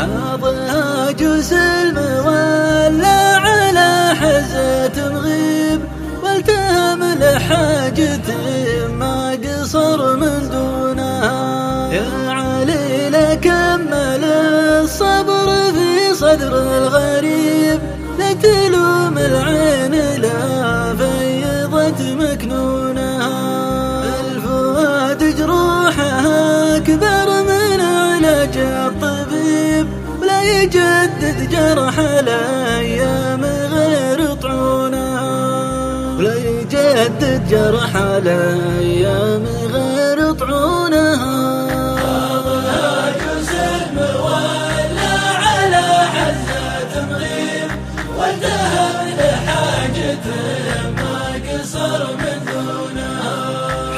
هذا 0.00 1.10
جوز 1.10 1.52
المولى 1.52 3.20
على 3.44 4.14
حزة 4.14 5.08
غيب 5.08 5.80
والتهم 6.22 7.00
لحاجة 7.20 8.28
ما 8.88 9.38
قصر 9.44 10.16
من 10.16 10.48
دونها. 10.52 11.92
يا 11.92 12.30
علي 12.30 13.10
لكمل 13.10 14.24
الصبر 14.24 15.72
في 15.72 16.14
صدر 16.14 16.79
مكنونها 22.00 23.30
الفؤاد 24.20 25.36
جروحها 25.36 26.76
أكبر 26.76 27.26
من 27.42 27.80
علاج 27.80 28.56
الطبيب 28.56 29.86
ولا 30.20 30.42
يجدد 30.42 31.50
جرح 31.50 31.98
الأيام 31.98 33.44
غير 33.44 34.34
طعونها 34.34 35.30
ولا 36.18 36.34
يجدد 36.36 37.48
جرح 37.50 37.96
الأيام 37.96 39.44
غير 39.72 40.32
طعونها 40.32 41.50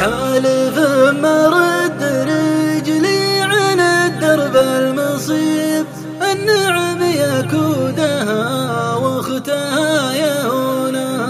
حالف 0.00 0.78
ما 1.22 1.36
رد 1.46 2.02
رجلي 2.02 3.40
عن 3.40 3.80
الدرب 3.80 4.56
المصيب 4.56 5.86
النعم 6.32 7.02
يكودها 7.02 8.94
واختها 8.94 10.14
يهونها 10.14 11.22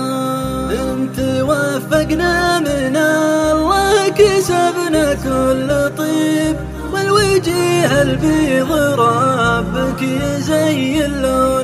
انت 0.70 1.18
وفقنا 1.20 2.58
من 2.58 2.96
الله 2.96 4.08
كسبنا 4.08 5.14
كل 5.14 5.96
طيب. 5.96 6.56
والوجه 6.92 8.02
البيض 8.02 8.72
ربك 9.00 10.02
يزين 10.02 11.22
لونها 11.22 11.61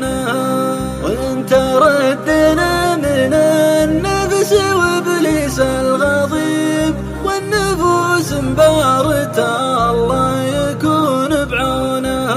النفس 4.52 4.74
وإبليس 4.74 5.60
الغضيب 5.60 6.94
والنفوس 7.24 8.32
مبارت 8.32 9.38
الله 9.38 10.42
يكون 10.42 11.44
بعونها 11.44 12.34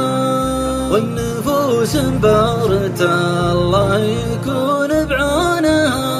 والنفوس 0.92 1.96
مبارت 1.96 3.02
الله 3.02 3.98
يكون 3.98 5.06
بعونها 5.06 6.12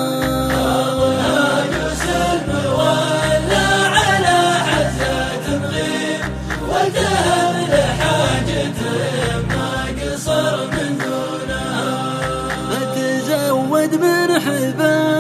تزود 12.96 13.96
من 13.96 14.40
حبال 14.40 15.11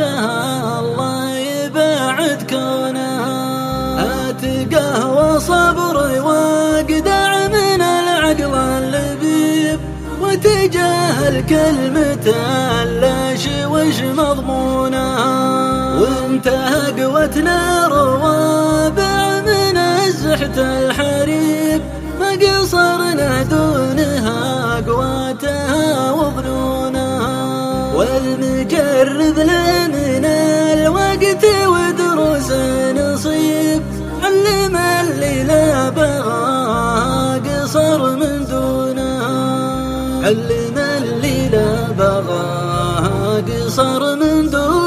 الرثها 0.00 0.80
الله 0.80 1.38
يبعد 1.38 2.42
كونها 2.50 4.00
هات 4.00 4.74
قهوة 4.74 5.38
صبر 5.38 5.96
وأقدع 6.22 7.48
من 7.48 7.82
العقل 7.82 8.54
اللبيب 8.54 9.80
وتجاهل 10.20 11.46
كلمة 11.46 12.34
الليش 12.82 13.46
وش 13.66 14.00
مضمونها 14.00 15.20
وانتهى 16.00 17.02
قوتنا 17.02 17.86
روابع 17.88 19.40
من 19.40 19.76
الزحت 19.76 20.58
الحريب 20.58 21.82
ما 22.20 22.30
قصرنا 22.30 23.42
دونها 23.42 24.80
قواتها 24.86 26.12
وظنونها. 26.12 27.40
والمجرب 27.94 29.38
لمن 29.38 29.79
لا 35.44 35.90
بغاها 35.90 37.38
قصر 37.38 38.16
من 38.16 38.46
دونها 38.50 39.30
علم 40.24 40.78
اللي 40.78 41.48
لا 41.48 41.92
بغاها 41.98 43.42
قصر 43.48 44.16
من 44.16 44.50
دونها 44.50 44.79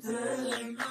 The. 0.00 0.87